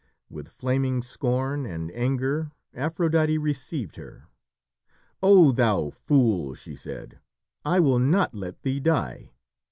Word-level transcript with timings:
With 0.31 0.49
flaming 0.49 1.03
scorn 1.03 1.67
and 1.67 1.91
anger 1.91 2.49
Aphrodite 2.73 3.37
received 3.37 3.97
her. 3.97 4.29
"O 5.21 5.51
thou 5.51 5.91
fool," 5.91 6.55
she 6.55 6.75
said, 6.75 7.19
"I 7.63 7.81
will 7.81 7.99
not 7.99 8.33
let 8.33 8.63
thee 8.63 8.79
die! 8.79 9.31